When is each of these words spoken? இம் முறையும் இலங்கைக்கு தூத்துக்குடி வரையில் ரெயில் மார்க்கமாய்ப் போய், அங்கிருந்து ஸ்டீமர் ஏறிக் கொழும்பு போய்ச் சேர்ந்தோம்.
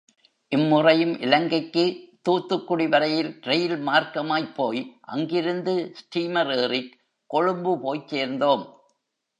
இம் 0.51 0.65
முறையும் 0.67 1.19
இலங்கைக்கு 1.19 1.83
தூத்துக்குடி 2.21 2.87
வரையில் 2.87 3.39
ரெயில் 3.41 3.77
மார்க்கமாய்ப் 3.87 4.55
போய், 4.55 4.81
அங்கிருந்து 5.07 5.75
ஸ்டீமர் 5.99 6.53
ஏறிக் 6.57 6.93
கொழும்பு 7.29 7.73
போய்ச் 7.79 8.07
சேர்ந்தோம். 8.07 8.65